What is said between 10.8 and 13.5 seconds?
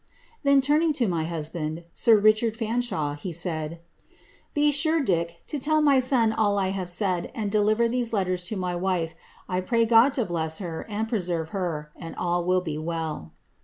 and preserve her, and all will be well.'